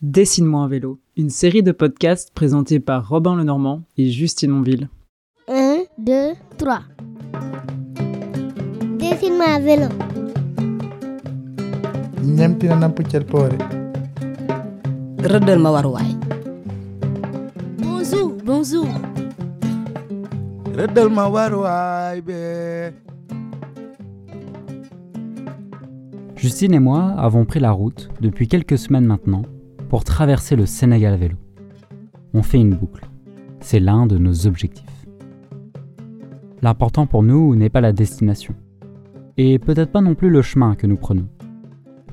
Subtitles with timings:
[0.00, 4.88] Dessine-moi un vélo, une série de podcasts présentés par Robin Lenormand et Justine Monville.
[5.48, 6.82] 1, 2, 3.
[9.00, 9.86] Dessine-moi un vélo.
[17.78, 18.86] Bonjour, bonjour.
[26.36, 29.42] Justine et moi avons pris la route depuis quelques semaines maintenant
[29.88, 31.36] pour traverser le Sénégal à vélo.
[32.34, 33.08] On fait une boucle.
[33.60, 34.84] C'est l'un de nos objectifs.
[36.62, 38.54] L'important pour nous n'est pas la destination.
[39.36, 41.28] Et peut-être pas non plus le chemin que nous prenons.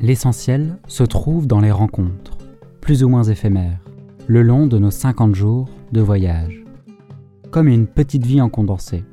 [0.01, 2.37] L'essentiel se trouve dans les rencontres,
[2.81, 3.79] plus ou moins éphémères,
[4.27, 6.63] le long de nos 50 jours de voyage.
[7.51, 9.03] Comme une petite vie en condensé.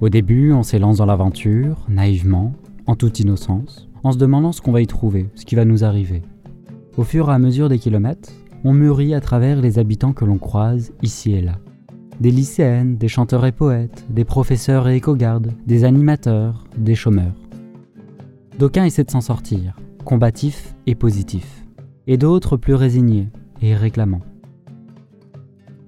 [0.00, 2.52] Au début, on s'élance dans l'aventure, naïvement,
[2.86, 5.84] en toute innocence, en se demandant ce qu'on va y trouver, ce qui va nous
[5.84, 6.22] arriver.
[6.96, 8.30] Au fur et à mesure des kilomètres,
[8.62, 11.58] on mûrit à travers les habitants que l'on croise ici et là.
[12.20, 17.34] Des lycéennes, des chanteurs et poètes, des professeurs et éco-gardes, des animateurs, des chômeurs.
[18.60, 21.64] D'aucuns essaient de s'en sortir, combatifs et positifs,
[22.06, 23.28] et d'autres plus résignés
[23.60, 24.22] et réclamants.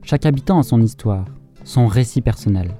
[0.02, 1.26] Chaque habitant a son histoire,
[1.62, 2.72] son récit personnel.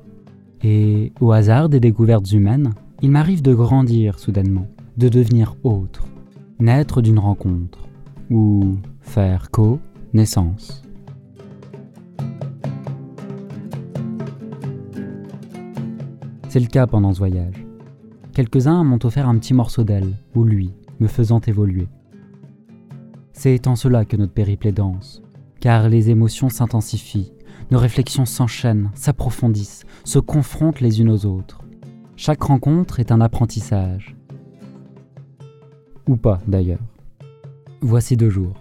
[0.65, 4.67] Et au hasard des découvertes humaines, il m'arrive de grandir soudainement,
[4.97, 6.09] de devenir autre,
[6.59, 7.86] naître d'une rencontre,
[8.31, 10.83] ou faire co-naissance.
[16.49, 17.67] C'est le cas pendant ce voyage.
[18.33, 21.89] Quelques-uns m'ont offert un petit morceau d'elle, ou lui, me faisant évoluer.
[23.33, 25.23] C'est en cela que notre périple est dense,
[25.61, 27.33] car les émotions s'intensifient,
[27.71, 31.63] nos réflexions s'enchaînent, s'approfondissent, se confrontent les unes aux autres.
[32.17, 34.17] Chaque rencontre est un apprentissage.
[36.09, 36.96] Ou pas d'ailleurs.
[37.89, 38.55] Voici deux jours.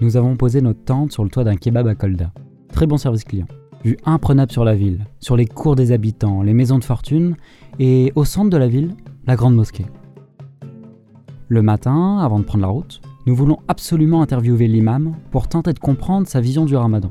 [0.00, 2.30] Nous avons posé notre tente sur le toit d'un kebab à Kolda.
[2.72, 3.48] Très bon service client.
[3.84, 7.34] Vue imprenable sur la ville, sur les cours des habitants, les maisons de fortune
[7.80, 8.94] et au centre de la ville,
[9.26, 9.86] la grande mosquée.
[11.48, 15.80] Le matin, avant de prendre la route, nous voulons absolument interviewer l'imam pour tenter de
[15.80, 17.10] comprendre sa vision du ramadan.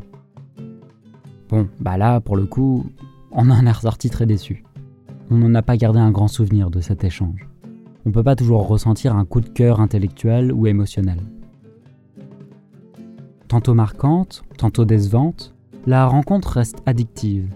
[1.49, 2.85] Bon, bah là, pour le coup,
[3.33, 4.63] on en est ressorti très déçu.
[5.29, 7.45] On n'en a pas gardé un grand souvenir de cet échange.
[8.05, 11.19] On peut pas toujours ressentir un coup de cœur intellectuel ou émotionnel.
[13.47, 17.47] Tantôt marquante, tantôt décevante, la rencontre reste addictive,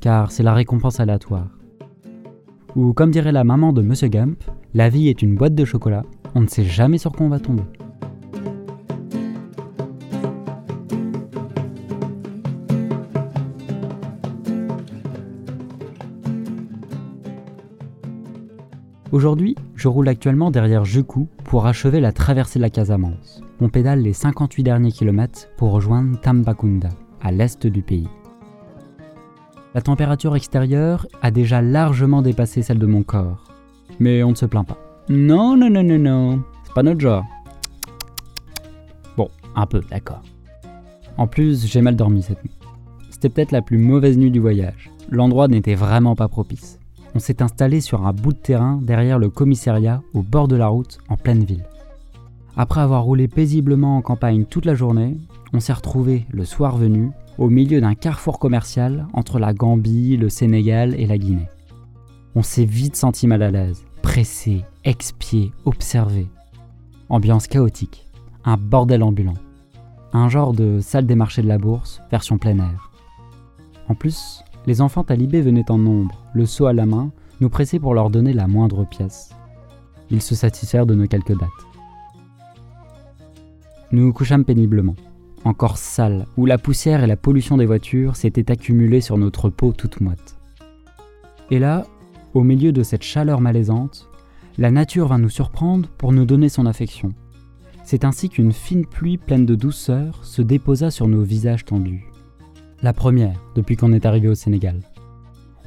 [0.00, 1.46] car c'est la récompense aléatoire.
[2.74, 4.42] Ou comme dirait la maman de Monsieur Gump,
[4.74, 6.02] la vie est une boîte de chocolat,
[6.34, 7.62] on ne sait jamais sur quoi on va tomber.
[19.12, 23.42] Aujourd'hui, je roule actuellement derrière Juku pour achever la traversée de la Casamance.
[23.60, 26.88] On pédale les 58 derniers kilomètres pour rejoindre Tambacounda,
[27.22, 28.08] à l'est du pays.
[29.74, 33.44] La température extérieure a déjà largement dépassé celle de mon corps.
[34.00, 34.78] Mais on ne se plaint pas.
[35.10, 37.24] Non, non, non, non, non, c'est pas notre genre.
[39.16, 40.22] Bon, un peu, d'accord.
[41.18, 42.56] En plus, j'ai mal dormi cette nuit.
[43.10, 44.90] C'était peut-être la plus mauvaise nuit du voyage.
[45.10, 46.78] L'endroit n'était vraiment pas propice.
[47.16, 50.66] On s'est installé sur un bout de terrain derrière le commissariat au bord de la
[50.66, 51.64] route en pleine ville.
[52.58, 55.16] Après avoir roulé paisiblement en campagne toute la journée,
[55.54, 60.28] on s'est retrouvé le soir venu au milieu d'un carrefour commercial entre la Gambie, le
[60.28, 61.48] Sénégal et la Guinée.
[62.34, 66.26] On s'est vite senti mal à l'aise, pressé, expié, observé.
[67.08, 68.06] Ambiance chaotique,
[68.44, 69.38] un bordel ambulant.
[70.12, 72.90] Un genre de salle des marchés de la bourse, version plein air.
[73.88, 77.10] En plus, les enfants talibés venaient en nombre, le seau à la main,
[77.40, 79.30] nous presser pour leur donner la moindre pièce.
[80.10, 81.50] Ils se satisfèrent de nos quelques dates.
[83.92, 84.96] Nous couchâmes péniblement,
[85.44, 89.72] encore sales, où la poussière et la pollution des voitures s'étaient accumulées sur notre peau
[89.72, 90.36] toute moite.
[91.50, 91.86] Et là,
[92.34, 94.08] au milieu de cette chaleur malaisante,
[94.58, 97.12] la nature vint nous surprendre pour nous donner son affection.
[97.84, 102.10] C'est ainsi qu'une fine pluie pleine de douceur se déposa sur nos visages tendus.
[102.82, 104.82] La première depuis qu'on est arrivé au Sénégal.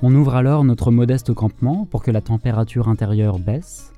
[0.04, 3.92] On ouvre alors notre modeste campement pour que la température intérieure baisse,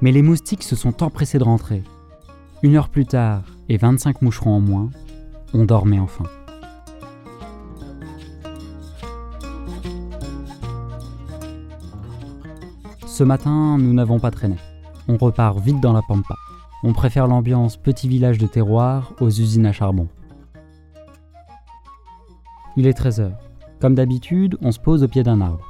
[0.00, 1.82] mais les moustiques se sont empressés de rentrer.
[2.62, 4.90] Une heure plus tard, et 25 moucherons en moins,
[5.52, 6.24] on dormait enfin.
[13.06, 14.56] Ce matin, nous n'avons pas traîné.
[15.08, 16.36] On repart vite dans la pampa.
[16.84, 20.06] On préfère l'ambiance petit village de terroir aux usines à charbon.
[22.78, 23.32] Il est 13h.
[23.80, 25.66] Comme d'habitude, on se pose au pied d'un arbre.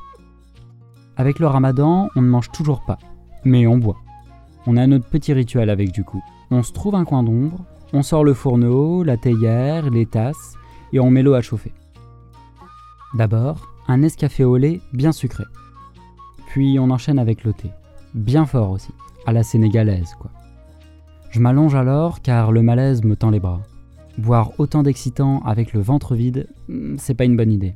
[1.16, 2.98] Avec le ramadan, on ne mange toujours pas,
[3.46, 3.96] mais on boit.
[4.66, 6.22] On a notre petit rituel avec du coup.
[6.50, 7.64] On se trouve un coin d'ombre,
[7.94, 10.56] On sort le fourneau, la théière, les tasses
[10.92, 11.72] et on met l'eau à chauffer.
[13.14, 15.44] D'abord, un escafé au lait bien sucré.
[16.48, 17.70] Puis on enchaîne avec le thé.
[18.12, 18.92] Bien fort aussi,
[19.24, 20.30] à la sénégalaise quoi.
[21.30, 23.62] Je m'allonge alors car le malaise me tend les bras.
[24.18, 27.74] Boire autant d'excitants avec le ventre vide, hmm, c'est pas une bonne idée.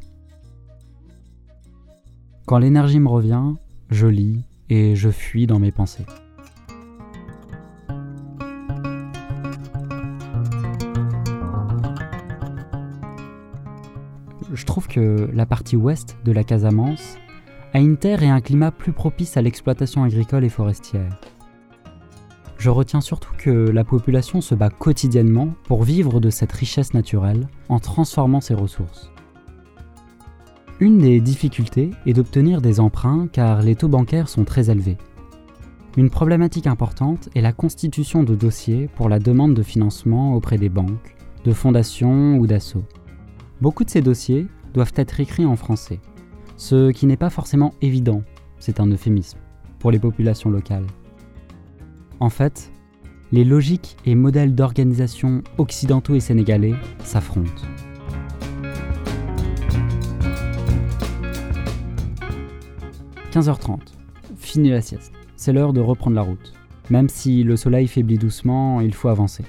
[2.47, 3.55] Quand l'énergie me revient,
[3.91, 6.05] je lis et je fuis dans mes pensées.
[14.53, 17.19] Je trouve que la partie ouest de la Casamance
[17.73, 21.21] a une terre et un climat plus propices à l'exploitation agricole et forestière.
[22.63, 27.49] Je retiens surtout que la population se bat quotidiennement pour vivre de cette richesse naturelle
[27.69, 29.11] en transformant ses ressources.
[30.79, 34.97] Une des difficultés est d'obtenir des emprunts car les taux bancaires sont très élevés.
[35.97, 40.69] Une problématique importante est la constitution de dossiers pour la demande de financement auprès des
[40.69, 42.87] banques, de fondations ou d'assauts.
[43.61, 45.99] Beaucoup de ces dossiers doivent être écrits en français,
[46.57, 48.23] ce qui n'est pas forcément évident,
[48.61, 49.41] c'est un euphémisme,
[49.81, 50.87] pour les populations locales.
[52.23, 52.71] En fait,
[53.33, 57.51] les logiques et modèles d'organisation occidentaux et sénégalais s'affrontent.
[63.33, 63.81] 15h30.
[64.37, 65.13] Fini la sieste.
[65.35, 66.53] C'est l'heure de reprendre la route.
[66.91, 69.43] Même si le soleil faiblit doucement, il faut avancer.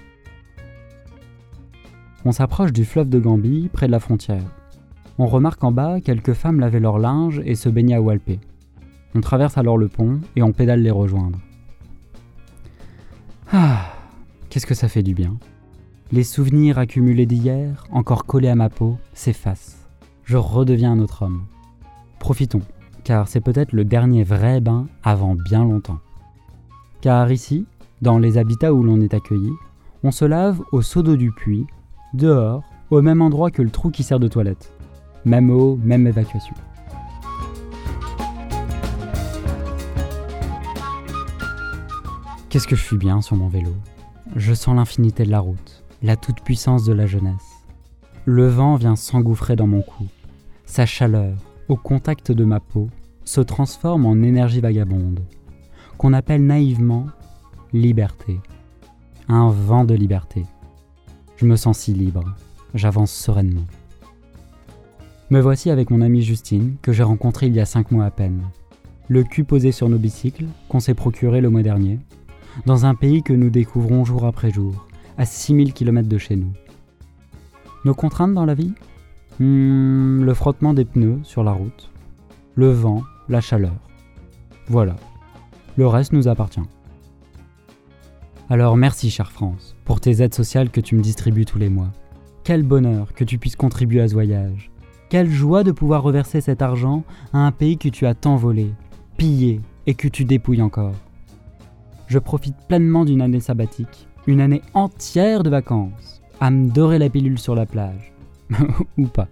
[2.25, 4.45] On s'approche du fleuve de Gambie, près de la frontière.
[5.19, 8.39] On remarque en bas quelques femmes laver leur linge et se baigner à Walpé.
[9.13, 11.37] On traverse alors le pont et on pédale les rejoindre.
[13.55, 13.85] Ah,
[14.49, 15.37] qu'est-ce que ça fait du bien.
[16.11, 19.87] Les souvenirs accumulés d'hier, encore collés à ma peau, s'effacent.
[20.23, 21.43] Je redeviens un autre homme.
[22.17, 22.63] Profitons,
[23.03, 25.99] car c'est peut-être le dernier vrai bain avant bien longtemps.
[27.01, 27.67] Car ici,
[28.01, 29.51] dans les habitats où l'on est accueilli,
[30.03, 31.67] on se lave au seau d'eau du puits,
[32.15, 34.73] dehors, au même endroit que le trou qui sert de toilette.
[35.25, 36.55] Même eau, même évacuation.
[42.53, 43.73] Qu'est-ce que je suis bien sur mon vélo?
[44.35, 47.65] Je sens l'infinité de la route, la toute-puissance de la jeunesse.
[48.25, 50.05] Le vent vient s'engouffrer dans mon cou.
[50.67, 51.35] Sa chaleur,
[51.67, 52.91] au contact de ma peau,
[53.25, 55.21] se transforme en énergie vagabonde,
[55.97, 57.07] qu'on appelle naïvement
[57.73, 58.39] liberté.
[59.27, 60.45] Un vent de liberté.
[61.37, 62.35] Je me sens si libre,
[62.75, 63.65] j'avance sereinement.
[65.31, 68.11] Me voici avec mon amie Justine, que j'ai rencontrée il y a cinq mois à
[68.11, 68.43] peine.
[69.07, 71.97] Le cul posé sur nos bicycles, qu'on s'est procuré le mois dernier,
[72.65, 76.53] dans un pays que nous découvrons jour après jour, à 6000 km de chez nous.
[77.85, 78.73] Nos contraintes dans la vie?
[79.39, 81.89] Hmm, le frottement des pneus sur la route,
[82.55, 83.75] le vent, la chaleur.
[84.67, 84.95] Voilà.
[85.75, 86.61] Le reste nous appartient.
[88.49, 91.91] Alors merci, chère France, pour tes aides sociales que tu me distribues tous les mois.
[92.43, 94.69] Quel bonheur que tu puisses contribuer à ce voyage.
[95.09, 98.73] Quelle joie de pouvoir reverser cet argent à un pays que tu as tant volé,
[99.17, 100.95] pillé et que tu dépouilles encore.
[102.07, 107.09] Je profite pleinement d'une année sabbatique, une année entière de vacances, à me dorer la
[107.09, 108.13] pilule sur la plage,
[108.97, 109.27] ou pas.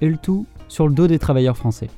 [0.00, 1.90] Et le tout sur le dos des travailleurs français.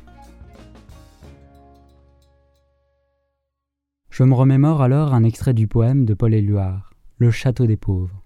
[4.11, 8.23] Je me remémore alors un extrait du poème de Paul Éluard, Le château des pauvres.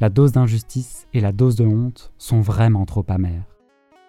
[0.00, 3.46] La dose d'injustice et la dose de honte sont vraiment trop amères.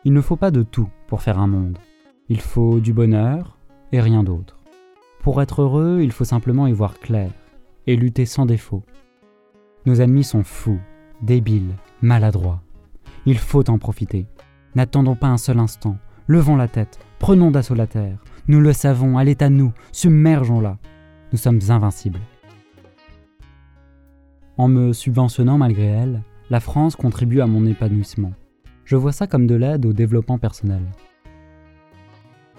[0.04, 1.78] Il ne faut pas de tout pour faire un monde.
[2.28, 3.60] Il faut du bonheur
[3.92, 4.58] et rien d'autre.
[5.26, 7.32] Pour être heureux, il faut simplement y voir clair
[7.88, 8.84] et lutter sans défaut.
[9.88, 10.78] Nos ennemis sont fous,
[11.24, 12.62] débiles, maladroits.
[13.26, 14.28] Il faut en profiter.
[14.76, 15.98] N'attendons pas un seul instant.
[16.28, 18.24] Levons la tête, prenons d'assaut la terre.
[18.48, 20.78] Nous le savons, elle est à nous, submergeons-la.
[21.32, 22.22] Nous sommes invincibles.
[24.60, 28.34] En me subventionnant malgré elle, la France contribue à mon épanouissement.
[28.84, 30.84] Je vois ça comme de l'aide au développement personnel.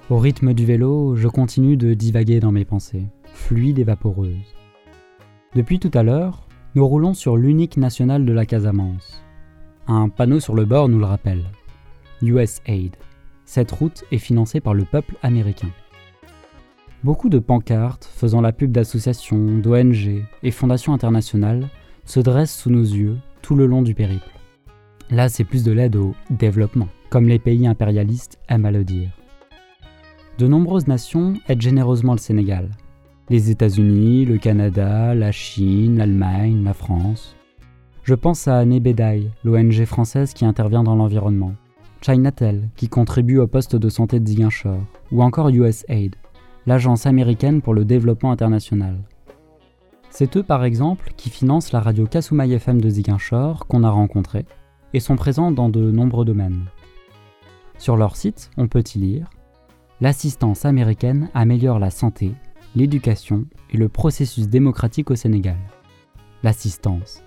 [0.09, 4.55] Au rythme du vélo, je continue de divaguer dans mes pensées, fluides et vaporeuses.
[5.57, 6.47] Depuis tout à l'heure,
[6.77, 9.25] nous roulons sur l'unique national de la Casamance,
[9.89, 11.43] un panneau sur le bord nous le rappelle.
[12.23, 12.95] USAID.
[13.47, 15.71] Cette route est financée par le peuple américain.
[17.03, 21.69] Beaucoup de pancartes faisant la pub d'associations, d'ONG et fondations internationales
[22.05, 24.31] se dressent sous nos yeux tout le long du périple.
[25.11, 29.11] Là, c'est plus de l'aide au développement, comme les pays impérialistes aiment à le dire.
[30.39, 32.69] De nombreuses nations aident généreusement le Sénégal.
[33.31, 37.35] Les États-Unis, le Canada, la Chine, l'Allemagne, la France.
[38.03, 41.55] Je pense à Nebedai, l'ONG française qui intervient dans l'environnement,
[42.03, 44.79] Chinatel, qui contribue au poste de santé de Ziguinchor,
[45.11, 46.17] ou encore USAID,
[46.67, 48.99] l'agence américaine pour le développement international.
[50.11, 54.45] C'est eux par exemple qui financent la radio Kasumai FM de Ziguinchor qu'on a rencontré
[54.93, 56.67] et sont présents dans de nombreux domaines.
[57.79, 59.31] Sur leur site, on peut y lire
[60.03, 62.33] L'assistance américaine améliore la santé,
[62.75, 65.57] l'éducation et le processus démocratique au Sénégal.
[66.43, 67.23] L'assistance.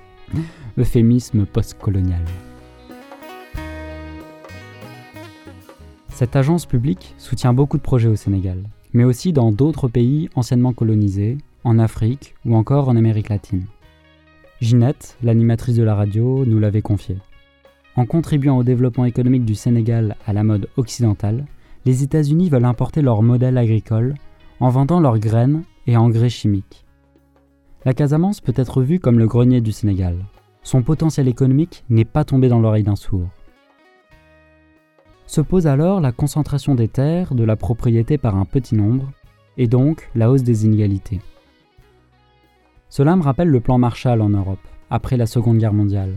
[0.78, 2.24] Euphémisme postcolonial.
[6.08, 10.72] Cette agence publique soutient beaucoup de projets au Sénégal, mais aussi dans d'autres pays anciennement
[10.72, 13.64] colonisés, en Afrique ou encore en Amérique latine.
[14.60, 17.16] Ginette, l'animatrice de la radio, nous l'avait confié.
[17.96, 21.44] En contribuant au développement économique du Sénégal à la mode occidentale,
[21.84, 24.14] les États-Unis veulent importer leur modèle agricole
[24.60, 26.84] en vendant leurs graines et engrais chimiques.
[27.84, 30.16] La Casamance peut être vue comme le grenier du Sénégal.
[30.62, 33.28] Son potentiel économique n'est pas tombé dans l'oreille d'un sourd.
[35.26, 39.10] Se pose alors la concentration des terres, de la propriété par un petit nombre,
[39.58, 41.20] et donc la hausse des inégalités.
[42.88, 46.16] Cela me rappelle le plan Marshall en Europe, après la Seconde Guerre mondiale.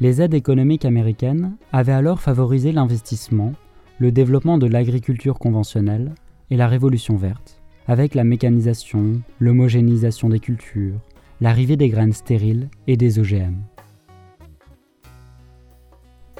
[0.00, 3.52] Les aides économiques américaines avaient alors favorisé l'investissement
[3.98, 6.12] le développement de l'agriculture conventionnelle
[6.50, 10.98] et la révolution verte, avec la mécanisation, l'homogénéisation des cultures,
[11.40, 13.54] l'arrivée des graines stériles et des OGM.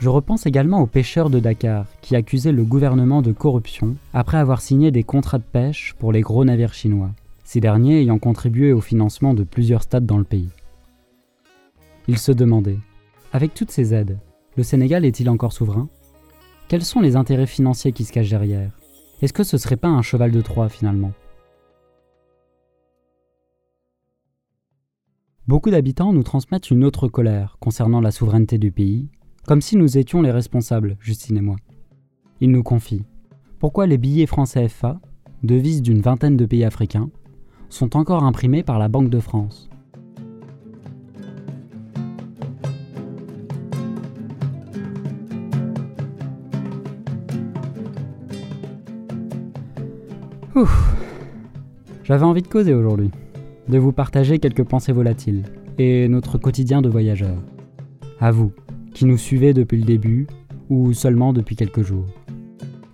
[0.01, 4.61] Je repense également aux pêcheurs de Dakar qui accusaient le gouvernement de corruption après avoir
[4.61, 7.11] signé des contrats de pêche pour les gros navires chinois,
[7.45, 10.51] ces derniers ayant contribué au financement de plusieurs stades dans le pays.
[12.09, 12.81] Ils se demandaient,
[13.33, 14.19] avec toutes ces aides,
[14.57, 15.89] le Sénégal est-il encore souverain?
[16.75, 18.76] Quels sont les intérêts financiers qui se cachent derrière?
[19.23, 21.12] Est-ce que ce serait pas un cheval de Troie finalement?
[25.47, 29.09] Beaucoup d'habitants nous transmettent une autre colère concernant la souveraineté du pays,
[29.47, 31.59] comme si nous étions les responsables, Justine et moi.
[32.40, 33.04] Ils nous confient
[33.61, 35.00] pourquoi les billets français FA,
[35.45, 37.09] devises d'une vingtaine de pays africains,
[37.69, 39.71] sont encore imprimés par la Banque de France
[52.05, 53.11] J'avais envie de causer aujourd'hui,
[53.69, 55.43] de vous partager quelques pensées volatiles
[55.79, 57.37] et notre quotidien de voyageur.
[58.21, 58.53] À vous,
[58.93, 60.29] qui nous suivez depuis le début
[60.71, 62.07] ou seulement depuis quelques jours.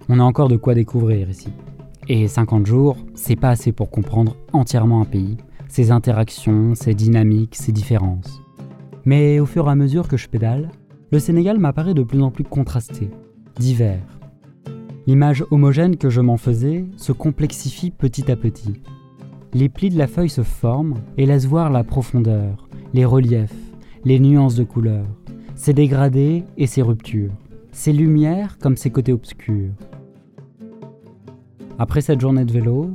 [0.08, 1.50] On a encore de quoi découvrir ici.
[2.08, 5.36] Et 50 jours, c'est pas assez pour comprendre entièrement un pays,
[5.68, 8.40] ses interactions, ses dynamiques, ses différences.
[9.04, 10.70] Mais au fur et à mesure que je pédale,
[11.12, 13.10] le Sénégal m'apparaît de plus en plus contrasté,
[13.58, 14.19] divers,
[15.10, 18.74] L'image homogène que je m'en faisais se complexifie petit à petit.
[19.52, 23.52] Les plis de la feuille se forment et laissent voir la profondeur, les reliefs,
[24.04, 25.08] les nuances de couleurs,
[25.56, 27.32] ses dégradés et ses ruptures,
[27.72, 29.72] ses lumières comme ses côtés obscurs.
[31.80, 32.92] Après cette journée de vélo,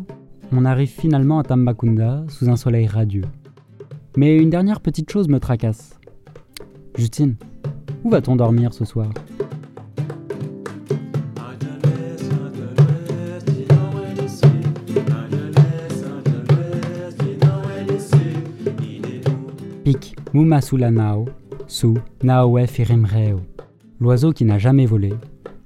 [0.54, 3.26] on arrive finalement à Tambacounda sous un soleil radieux.
[4.16, 6.00] Mais une dernière petite chose me tracasse.
[6.96, 7.36] Justine,
[8.06, 9.10] où va-t-on dormir ce soir?
[20.36, 21.30] Pic Mumasulanao,
[21.66, 23.40] sous Naoe Firimreo.
[24.02, 25.14] L'oiseau qui n'a jamais volé,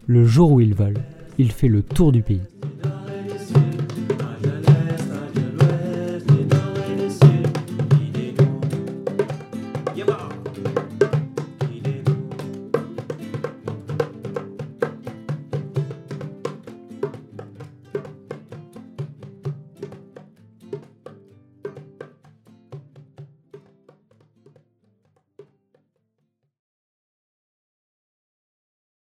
[0.05, 0.99] le jour où il vole,
[1.39, 2.43] il fait le tour du pays.